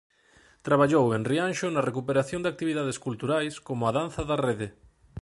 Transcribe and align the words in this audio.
Traballou 0.67 1.05
en 1.17 1.23
Rianxo 1.31 1.67
na 1.71 1.85
recuperación 1.89 2.41
de 2.41 2.51
actividades 2.53 2.97
culturais 3.05 3.53
como 3.67 3.81
a 3.85 3.95
danza 3.99 4.21
da 4.29 4.37
rede. 4.47 4.67